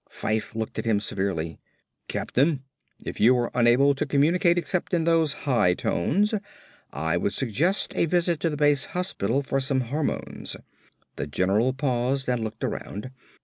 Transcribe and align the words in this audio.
Fyfe 0.09 0.55
looked 0.55 0.79
at 0.79 0.85
him 0.85 0.99
severely. 0.99 1.59
"Captain, 2.07 2.63
if 3.05 3.19
you 3.19 3.37
are 3.37 3.51
unable 3.53 3.93
to 3.93 4.03
communicate 4.07 4.57
except 4.57 4.95
in 4.95 5.03
those 5.03 5.33
high 5.45 5.75
tones, 5.75 6.33
I 6.91 7.17
would 7.17 7.33
suggest 7.33 7.95
a 7.95 8.07
visit 8.07 8.39
to 8.39 8.49
the 8.49 8.57
base 8.57 8.85
hospital 8.97 9.43
for 9.43 9.59
some 9.59 9.81
hormones." 9.81 10.55
The 11.17 11.27
general 11.27 11.71
paused 11.73 12.27
and 12.27 12.43
looked 12.43 12.63
around. 12.63 13.11